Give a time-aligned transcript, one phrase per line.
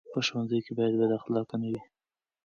[0.13, 1.81] په ښوونځي کې باید بد اخلاقي نه وي.